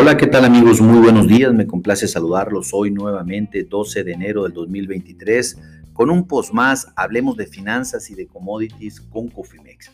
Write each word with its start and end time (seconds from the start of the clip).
Hola, 0.00 0.16
¿qué 0.16 0.28
tal 0.28 0.44
amigos? 0.44 0.80
Muy 0.80 1.00
buenos 1.00 1.26
días, 1.26 1.52
me 1.52 1.66
complace 1.66 2.06
saludarlos 2.06 2.70
hoy 2.72 2.92
nuevamente, 2.92 3.64
12 3.64 4.04
de 4.04 4.12
enero 4.12 4.44
del 4.44 4.52
2023, 4.52 5.58
con 5.92 6.08
un 6.08 6.28
post 6.28 6.52
más, 6.52 6.86
hablemos 6.94 7.36
de 7.36 7.48
finanzas 7.48 8.08
y 8.08 8.14
de 8.14 8.28
commodities 8.28 9.00
con 9.00 9.26
Cofimex. 9.26 9.90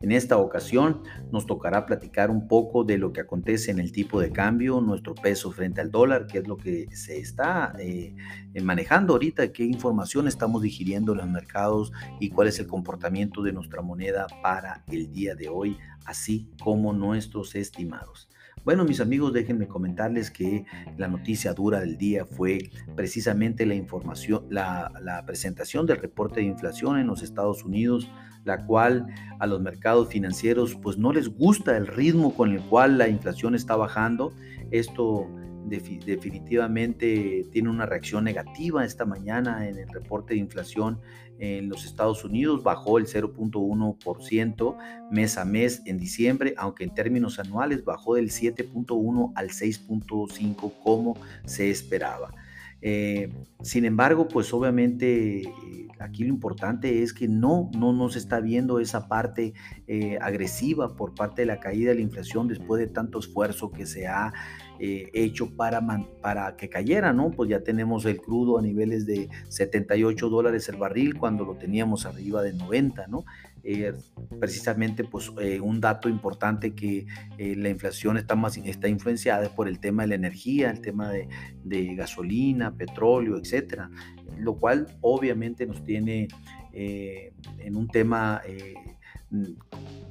En 0.00 0.12
esta 0.12 0.36
ocasión 0.36 1.02
nos 1.32 1.44
tocará 1.44 1.86
platicar 1.86 2.30
un 2.30 2.46
poco 2.46 2.84
de 2.84 2.98
lo 2.98 3.12
que 3.12 3.22
acontece 3.22 3.72
en 3.72 3.80
el 3.80 3.90
tipo 3.90 4.20
de 4.20 4.30
cambio, 4.30 4.80
nuestro 4.80 5.16
peso 5.16 5.50
frente 5.50 5.80
al 5.80 5.90
dólar, 5.90 6.28
qué 6.28 6.38
es 6.38 6.46
lo 6.46 6.56
que 6.56 6.86
se 6.94 7.18
está 7.18 7.74
eh, 7.80 8.14
manejando 8.62 9.14
ahorita, 9.14 9.52
qué 9.52 9.64
información 9.64 10.28
estamos 10.28 10.62
digiriendo 10.62 11.10
en 11.12 11.18
los 11.18 11.28
mercados 11.28 11.90
y 12.20 12.30
cuál 12.30 12.46
es 12.46 12.60
el 12.60 12.68
comportamiento 12.68 13.42
de 13.42 13.52
nuestra 13.52 13.82
moneda 13.82 14.28
para 14.40 14.84
el 14.86 15.10
día 15.10 15.34
de 15.34 15.48
hoy, 15.48 15.76
así 16.06 16.48
como 16.62 16.92
nuestros 16.92 17.56
estimados. 17.56 18.28
Bueno, 18.64 18.84
mis 18.84 19.00
amigos, 19.00 19.32
déjenme 19.32 19.66
comentarles 19.66 20.30
que 20.30 20.64
la 20.96 21.08
noticia 21.08 21.54
dura 21.54 21.80
del 21.80 21.96
día 21.96 22.24
fue 22.24 22.70
precisamente 22.96 23.64
la 23.66 23.74
información, 23.74 24.46
la, 24.50 24.92
la, 25.02 25.24
presentación 25.24 25.86
del 25.86 25.98
reporte 25.98 26.40
de 26.40 26.46
inflación 26.46 26.98
en 26.98 27.06
los 27.06 27.22
Estados 27.22 27.64
Unidos, 27.64 28.10
la 28.44 28.64
cual 28.66 29.06
a 29.38 29.46
los 29.46 29.60
mercados 29.60 30.08
financieros 30.08 30.74
pues 30.74 30.98
no 30.98 31.12
les 31.12 31.28
gusta 31.28 31.76
el 31.76 31.86
ritmo 31.86 32.34
con 32.34 32.52
el 32.52 32.60
cual 32.62 32.98
la 32.98 33.08
inflación 33.08 33.54
está 33.54 33.76
bajando. 33.76 34.32
Esto 34.70 35.28
definitivamente 35.68 37.46
tiene 37.52 37.70
una 37.70 37.86
reacción 37.86 38.24
negativa 38.24 38.84
esta 38.84 39.04
mañana 39.04 39.68
en 39.68 39.78
el 39.78 39.88
reporte 39.88 40.34
de 40.34 40.40
inflación 40.40 41.00
en 41.38 41.68
los 41.68 41.84
Estados 41.84 42.24
Unidos. 42.24 42.62
Bajó 42.62 42.98
el 42.98 43.06
0.1% 43.06 44.76
mes 45.10 45.38
a 45.38 45.44
mes 45.44 45.82
en 45.86 45.98
diciembre, 45.98 46.54
aunque 46.56 46.84
en 46.84 46.94
términos 46.94 47.38
anuales 47.38 47.84
bajó 47.84 48.14
del 48.14 48.30
7.1 48.30 49.32
al 49.34 49.50
6.5 49.50 50.72
como 50.82 51.16
se 51.44 51.70
esperaba. 51.70 52.32
Eh, 52.80 53.32
sin 53.62 53.84
embargo, 53.84 54.28
pues 54.28 54.52
obviamente 54.52 55.42
eh, 55.42 55.88
aquí 55.98 56.22
lo 56.22 56.28
importante 56.28 57.02
es 57.02 57.12
que 57.12 57.26
no, 57.26 57.70
no 57.76 57.92
nos 57.92 58.16
está 58.16 58.40
viendo 58.40 58.78
esa 58.78 59.08
parte 59.08 59.54
eh, 59.86 60.18
agresiva 60.20 60.94
por 60.94 61.14
parte 61.14 61.42
de 61.42 61.46
la 61.46 61.60
caída 61.60 61.90
de 61.90 61.96
la 61.96 62.02
inflación 62.02 62.46
después 62.46 62.80
de 62.80 62.86
tanto 62.86 63.18
esfuerzo 63.18 63.70
que 63.70 63.86
se 63.86 64.06
ha 64.06 64.32
hecho 64.80 65.56
para, 65.56 65.84
para 66.22 66.56
que 66.56 66.68
cayera, 66.68 67.12
¿no? 67.12 67.32
Pues 67.32 67.50
ya 67.50 67.64
tenemos 67.64 68.04
el 68.04 68.18
crudo 68.18 68.58
a 68.58 68.62
niveles 68.62 69.06
de 69.06 69.28
78 69.48 70.28
dólares 70.28 70.68
el 70.68 70.76
barril 70.76 71.18
cuando 71.18 71.44
lo 71.44 71.56
teníamos 71.56 72.06
arriba 72.06 72.44
de 72.44 72.52
90, 72.52 73.08
¿no? 73.08 73.24
Eh, 73.70 73.92
precisamente 74.40 75.04
pues 75.04 75.30
eh, 75.42 75.60
un 75.60 75.78
dato 75.78 76.08
importante 76.08 76.74
que 76.74 77.04
eh, 77.36 77.54
la 77.54 77.68
inflación 77.68 78.16
está, 78.16 78.34
más, 78.34 78.56
está 78.56 78.88
influenciada 78.88 79.54
por 79.54 79.68
el 79.68 79.78
tema 79.78 80.04
de 80.04 80.08
la 80.08 80.14
energía, 80.14 80.70
el 80.70 80.80
tema 80.80 81.10
de, 81.10 81.28
de 81.64 81.94
gasolina, 81.94 82.74
petróleo, 82.74 83.36
etcétera, 83.36 83.90
lo 84.38 84.56
cual 84.56 84.96
obviamente 85.02 85.66
nos 85.66 85.84
tiene 85.84 86.28
en 86.72 87.76
un 87.76 87.88
tema 87.88 88.40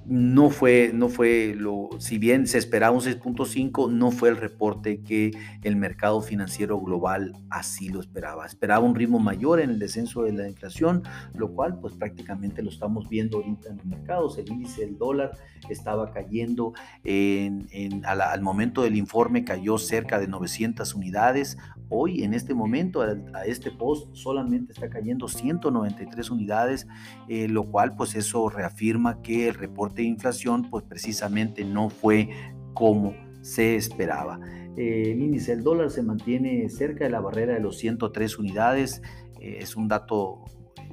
no 0.07 0.49
fue, 0.49 0.91
no 0.93 1.09
fue 1.09 1.53
lo, 1.57 1.89
si 1.99 2.17
bien 2.17 2.47
se 2.47 2.57
esperaba 2.57 2.95
un 2.95 3.01
6.5, 3.01 3.91
no 3.91 4.11
fue 4.11 4.29
el 4.29 4.37
reporte 4.37 5.01
que 5.01 5.31
el 5.63 5.75
mercado 5.75 6.21
financiero 6.21 6.79
global 6.79 7.33
así 7.49 7.89
lo 7.89 7.99
esperaba. 7.99 8.45
Esperaba 8.45 8.85
un 8.85 8.95
ritmo 8.95 9.19
mayor 9.19 9.59
en 9.59 9.69
el 9.69 9.79
descenso 9.79 10.23
de 10.23 10.31
la 10.31 10.47
inflación, 10.47 11.03
lo 11.33 11.51
cual 11.51 11.79
pues 11.79 11.93
prácticamente 11.93 12.63
lo 12.63 12.69
estamos 12.69 13.09
viendo 13.09 13.37
ahorita 13.37 13.69
en 13.69 13.77
los 13.77 13.85
mercados. 13.85 14.37
El 14.37 14.49
índice 14.49 14.85
del 14.85 14.97
dólar 14.97 15.31
estaba 15.69 16.11
cayendo 16.11 16.73
en, 17.03 17.67
al, 18.05 18.41
momento 18.41 18.83
del 18.83 18.95
informe 18.95 19.43
cayó 19.43 19.77
cerca 19.77 20.19
de 20.19 20.27
900 20.27 20.93
unidades. 20.95 21.57
Hoy 21.89 22.23
en 22.23 22.33
este 22.33 22.53
momento 22.53 23.01
a, 23.01 23.45
este 23.45 23.71
post 23.71 24.13
solamente 24.13 24.73
está 24.73 24.89
cayendo 24.89 25.27
193 25.27 26.29
unidades, 26.29 26.87
eh, 27.27 27.47
lo 27.47 27.65
cual 27.65 27.95
pues 27.95 28.15
eso 28.15 28.49
reafirma 28.49 29.21
que 29.21 29.49
el 29.49 29.55
reporte 29.55 29.96
de 29.97 30.07
inflación, 30.07 30.69
pues 30.69 30.83
precisamente 30.83 31.65
no 31.65 31.89
fue 31.89 32.29
como 32.73 33.13
se 33.41 33.75
esperaba. 33.75 34.39
Eh, 34.77 35.11
el 35.11 35.21
índice 35.21 35.55
del 35.55 35.63
dólar 35.63 35.89
se 35.89 36.03
mantiene 36.03 36.69
cerca 36.69 37.05
de 37.05 37.09
la 37.09 37.19
barrera 37.19 37.53
de 37.53 37.59
los 37.59 37.77
103 37.77 38.37
unidades. 38.37 39.01
Eh, 39.39 39.57
es 39.61 39.75
un 39.75 39.87
dato, 39.87 40.45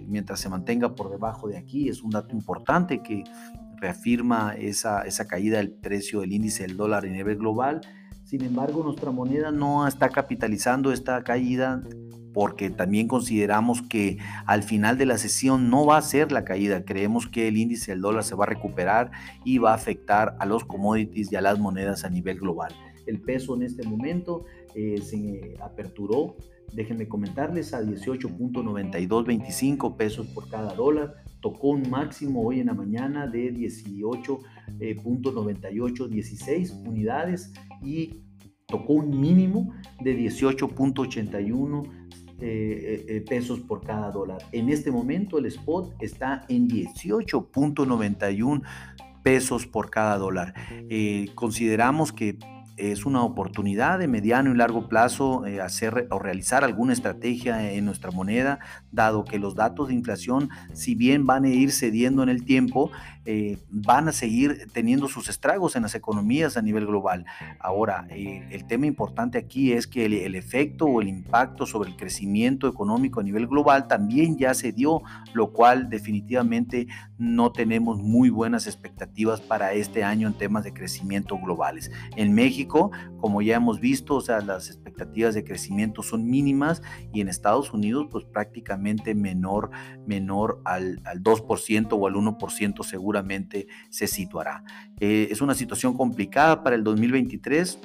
mientras 0.06 0.40
se 0.40 0.48
mantenga 0.48 0.94
por 0.94 1.10
debajo 1.10 1.48
de 1.48 1.58
aquí, 1.58 1.88
es 1.88 2.02
un 2.02 2.10
dato 2.10 2.34
importante 2.34 3.02
que 3.02 3.24
reafirma 3.76 4.54
esa, 4.54 5.02
esa 5.02 5.26
caída 5.26 5.58
del 5.58 5.72
precio 5.72 6.20
del 6.20 6.32
índice 6.32 6.62
del 6.66 6.76
dólar 6.76 7.04
a 7.04 7.08
nivel 7.08 7.36
global. 7.36 7.82
Sin 8.24 8.42
embargo, 8.42 8.82
nuestra 8.82 9.10
moneda 9.10 9.50
no 9.50 9.86
está 9.86 10.08
capitalizando 10.08 10.92
esta 10.92 11.22
caída 11.22 11.82
porque 12.34 12.68
también 12.68 13.08
consideramos 13.08 13.80
que 13.80 14.18
al 14.44 14.62
final 14.64 14.98
de 14.98 15.06
la 15.06 15.16
sesión 15.16 15.70
no 15.70 15.86
va 15.86 15.96
a 15.96 16.02
ser 16.02 16.32
la 16.32 16.44
caída. 16.44 16.84
Creemos 16.84 17.26
que 17.28 17.48
el 17.48 17.56
índice 17.56 17.92
del 17.92 18.02
dólar 18.02 18.24
se 18.24 18.34
va 18.34 18.44
a 18.44 18.48
recuperar 18.48 19.12
y 19.44 19.56
va 19.58 19.70
a 19.70 19.74
afectar 19.74 20.36
a 20.40 20.44
los 20.44 20.64
commodities 20.64 21.30
y 21.32 21.36
a 21.36 21.40
las 21.40 21.60
monedas 21.60 22.04
a 22.04 22.10
nivel 22.10 22.40
global. 22.40 22.74
El 23.06 23.20
peso 23.20 23.54
en 23.54 23.62
este 23.62 23.86
momento 23.86 24.46
eh, 24.74 25.00
se 25.00 25.54
aperturó, 25.62 26.34
déjenme 26.72 27.06
comentarles, 27.06 27.72
a 27.72 27.82
18.9225 27.82 29.96
pesos 29.96 30.26
por 30.26 30.48
cada 30.48 30.74
dólar. 30.74 31.14
Tocó 31.40 31.68
un 31.68 31.88
máximo 31.88 32.42
hoy 32.42 32.58
en 32.60 32.66
la 32.66 32.74
mañana 32.74 33.28
de 33.28 33.54
18.9816 33.54 36.50
eh, 36.50 36.66
unidades 36.88 37.52
y 37.82 38.24
tocó 38.66 38.94
un 38.94 39.20
mínimo 39.20 39.72
de 40.00 40.18
18.81 40.18 42.03
eh, 42.40 43.04
eh, 43.08 43.20
pesos 43.20 43.60
por 43.60 43.82
cada 43.82 44.10
dólar. 44.10 44.38
En 44.52 44.68
este 44.68 44.90
momento 44.90 45.38
el 45.38 45.46
spot 45.46 45.94
está 46.00 46.44
en 46.48 46.68
18.91 46.68 48.62
pesos 49.22 49.66
por 49.66 49.90
cada 49.90 50.18
dólar. 50.18 50.54
Eh, 50.90 51.28
consideramos 51.34 52.12
que 52.12 52.38
es 52.76 53.06
una 53.06 53.22
oportunidad 53.22 53.98
de 53.98 54.08
mediano 54.08 54.50
y 54.50 54.56
largo 54.56 54.88
plazo 54.88 55.46
eh, 55.46 55.60
hacer 55.60 56.08
o 56.10 56.18
realizar 56.18 56.64
alguna 56.64 56.92
estrategia 56.92 57.72
en 57.72 57.84
nuestra 57.84 58.10
moneda, 58.10 58.58
dado 58.90 59.24
que 59.24 59.38
los 59.38 59.54
datos 59.54 59.88
de 59.88 59.94
inflación, 59.94 60.50
si 60.72 60.94
bien 60.94 61.26
van 61.26 61.44
a 61.44 61.48
ir 61.48 61.72
cediendo 61.72 62.22
en 62.22 62.28
el 62.28 62.44
tiempo, 62.44 62.90
eh, 63.26 63.58
van 63.70 64.08
a 64.08 64.12
seguir 64.12 64.66
teniendo 64.72 65.08
sus 65.08 65.30
estragos 65.30 65.76
en 65.76 65.82
las 65.82 65.94
economías 65.94 66.58
a 66.58 66.62
nivel 66.62 66.86
global. 66.86 67.24
Ahora, 67.58 68.06
eh, 68.10 68.46
el 68.50 68.66
tema 68.66 68.86
importante 68.86 69.38
aquí 69.38 69.72
es 69.72 69.86
que 69.86 70.04
el, 70.04 70.34
efecto 70.34 70.84
o 70.84 71.00
el 71.00 71.08
impacto 71.08 71.64
sobre 71.64 71.88
el 71.88 71.96
crecimiento 71.96 72.68
económico 72.68 73.20
a 73.20 73.22
nivel 73.22 73.46
global 73.46 73.88
también 73.88 74.36
ya 74.36 74.52
se 74.52 74.72
dio, 74.72 75.00
lo 75.32 75.52
cual 75.52 75.88
definitivamente 75.88 76.86
no 77.16 77.50
tenemos 77.50 77.98
muy 77.98 78.28
buenas 78.28 78.66
expectativas 78.66 79.40
para 79.40 79.72
este 79.72 80.04
año 80.04 80.28
en 80.28 80.34
temas 80.34 80.64
de 80.64 80.74
crecimiento 80.74 81.38
globales. 81.38 81.90
En 82.16 82.34
México, 82.34 82.63
como 82.66 83.42
ya 83.42 83.56
hemos 83.56 83.80
visto, 83.80 84.16
o 84.16 84.20
sea, 84.20 84.40
las 84.40 84.68
expectativas 84.68 85.34
de 85.34 85.44
crecimiento 85.44 86.02
son 86.02 86.26
mínimas 86.26 86.82
y 87.12 87.20
en 87.20 87.28
Estados 87.28 87.72
Unidos, 87.72 88.06
pues 88.10 88.24
prácticamente 88.24 89.14
menor, 89.14 89.70
menor 90.06 90.60
al, 90.64 91.00
al 91.04 91.22
2% 91.22 91.88
o 91.92 92.06
al 92.06 92.14
1% 92.14 92.84
seguramente 92.84 93.66
se 93.90 94.06
situará. 94.06 94.64
Eh, 95.00 95.28
es 95.30 95.40
una 95.40 95.54
situación 95.54 95.96
complicada 95.96 96.62
para 96.62 96.76
el 96.76 96.84
2023 96.84 97.78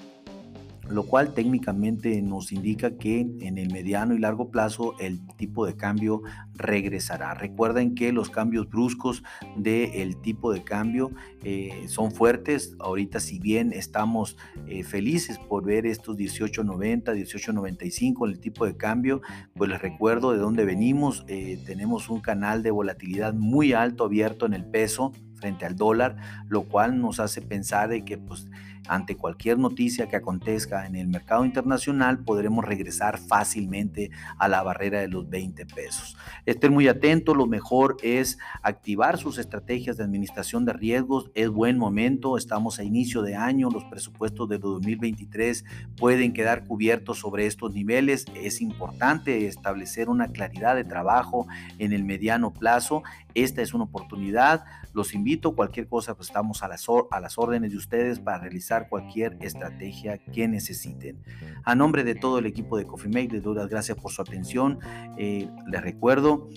lo 0.90 1.04
cual 1.04 1.34
técnicamente 1.34 2.22
nos 2.22 2.52
indica 2.52 2.98
que 2.98 3.22
en 3.40 3.58
el 3.58 3.72
mediano 3.72 4.16
y 4.16 4.20
largo 4.20 4.50
plazo 4.50 4.96
el 5.00 5.26
tipo 5.38 5.66
de 5.66 5.76
cambio 5.76 6.22
regresará. 6.56 7.34
Recuerden 7.34 7.96
que 7.96 8.12
los 8.12 8.30
cambios 8.30 8.70
bruscos 8.70 9.24
del 9.56 10.18
tipo 10.18 10.52
de 10.52 10.64
cambio 10.64 11.12
eh, 11.44 11.86
son 11.88 12.12
fuertes. 12.12 12.76
Ahorita 12.80 13.20
si 13.20 13.40
bien 13.40 13.72
estamos 13.72 14.38
eh, 14.68 14.84
felices 14.84 15.38
por 15.38 15.64
ver 15.64 15.86
estos 15.86 16.18
18.90, 16.18 17.04
18.95 17.04 18.26
en 18.26 18.32
el 18.32 18.40
tipo 18.40 18.66
de 18.66 18.76
cambio, 18.76 19.22
pues 19.56 19.70
les 19.70 19.82
recuerdo 19.82 20.32
de 20.32 20.40
dónde 20.40 20.66
venimos. 20.66 21.24
Eh, 21.28 21.62
tenemos 21.66 22.10
un 22.10 22.20
canal 22.20 22.64
de 22.64 22.72
volatilidad 22.72 23.34
muy 23.34 23.74
alto 23.74 24.06
abierto 24.06 24.46
en 24.46 24.54
el 24.54 24.66
peso 24.66 25.14
frente 25.36 25.66
al 25.66 25.76
dólar, 25.76 26.18
lo 26.48 26.64
cual 26.64 27.00
nos 27.00 27.20
hace 27.20 27.42
pensar 27.42 27.90
de 27.90 28.04
que 28.04 28.18
pues 28.18 28.48
ante 28.90 29.16
cualquier 29.16 29.60
noticia 29.60 30.08
que 30.10 30.16
acontezca 30.16 30.88
en 30.88 30.96
el 30.96 31.08
mercado 31.08 31.46
internacional, 31.46 32.20
podremos 32.20 32.66
regresar 32.66 33.20
fácilmente 33.20 34.10
a 34.38 34.48
la 34.48 34.64
barrera 34.64 35.00
de 35.00 35.08
los 35.08 35.30
20 35.30 35.66
pesos. 35.68 36.18
Estén 36.46 36.74
muy 36.74 36.88
atentos, 36.88 37.38
lo 37.38 37.46
mejor 37.46 37.98
es 38.02 38.40
activar 38.64 39.18
sus 39.18 39.38
estrategias 39.38 39.98
de 39.98 40.04
administración 40.04 40.66
de 40.66 40.74
riesgos. 40.74 41.30
Es 41.36 41.50
buen 41.50 41.78
momento, 41.78 42.36
estamos 42.36 42.80
a 42.80 42.84
inicio 42.84 43.22
de 43.22 43.36
año, 43.36 43.70
los 43.70 43.86
presupuestos 43.86 44.50
de 44.50 44.58
2023 44.58 45.64
pueden 45.96 46.34
quedar 46.34 46.66
cubiertos 46.66 47.20
sobre 47.20 47.46
estos 47.46 47.74
niveles. 47.74 48.26
Es 48.36 48.60
importante 48.60 49.46
establecer 49.46 50.10
una 50.10 50.30
claridad 50.30 50.76
de 50.76 50.84
trabajo 50.84 51.48
en 51.78 51.94
el 51.94 52.04
mediano 52.04 52.52
plazo. 52.52 53.04
Esta 53.36 53.62
es 53.62 53.74
una 53.74 53.84
oportunidad. 53.84 54.66
Los 54.94 55.14
invito, 55.14 55.56
cualquier 55.56 55.88
cosa, 55.88 56.16
pues 56.16 56.30
estamos 56.30 56.64
a 56.64 56.68
las, 56.68 56.86
a 57.12 57.20
las 57.20 57.38
órdenes 57.38 57.72
de 57.72 57.78
ustedes 57.78 58.20
para 58.20 58.40
realizar 58.40 58.79
cualquier 58.88 59.38
estrategia 59.42 60.18
que 60.18 60.48
necesiten. 60.48 61.22
A 61.64 61.76
nombre 61.76 62.04
de 62.04 62.16
todo 62.16 62.40
el 62.40 62.46
equipo 62.46 62.78
de 62.78 62.86
Coffee 62.86 63.12
Make, 63.12 63.34
les 63.34 63.44
doy 63.44 63.56
las 63.56 63.68
gracias 63.68 63.98
por 63.98 64.12
su 64.12 64.22
atención. 64.22 64.80
Eh, 65.18 65.50
les 65.68 65.82
recuerdo 65.82 66.50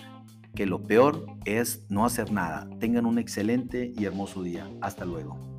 que 0.55 0.67
lo 0.67 0.87
peor 0.87 1.27
es 1.45 1.85
no 1.89 2.05
hacer 2.05 2.31
nada. 2.31 2.69
Tengan 2.79 3.07
un 3.07 3.19
excelente 3.19 3.93
y 3.97 4.05
hermoso 4.05 4.43
día. 4.43 4.69
Hasta 4.81 5.05
luego. 5.05 5.52